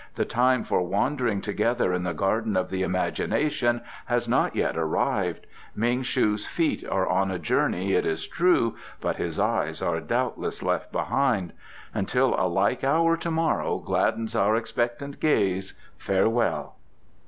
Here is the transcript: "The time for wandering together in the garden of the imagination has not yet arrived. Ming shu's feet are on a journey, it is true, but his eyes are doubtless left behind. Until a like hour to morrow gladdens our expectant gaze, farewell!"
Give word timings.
"The 0.15 0.25
time 0.25 0.63
for 0.63 0.81
wandering 0.81 1.41
together 1.41 1.93
in 1.93 2.01
the 2.01 2.15
garden 2.15 2.57
of 2.57 2.71
the 2.71 2.81
imagination 2.81 3.81
has 4.07 4.27
not 4.27 4.55
yet 4.55 4.75
arrived. 4.75 5.45
Ming 5.75 6.01
shu's 6.01 6.47
feet 6.47 6.83
are 6.89 7.05
on 7.07 7.29
a 7.29 7.37
journey, 7.37 7.93
it 7.93 8.03
is 8.03 8.25
true, 8.27 8.75
but 8.99 9.17
his 9.17 9.39
eyes 9.39 9.79
are 9.79 9.99
doubtless 9.99 10.63
left 10.63 10.91
behind. 10.91 11.53
Until 11.93 12.33
a 12.33 12.47
like 12.49 12.83
hour 12.83 13.15
to 13.17 13.29
morrow 13.29 13.77
gladdens 13.77 14.35
our 14.35 14.55
expectant 14.55 15.19
gaze, 15.19 15.75
farewell!" 15.99 16.77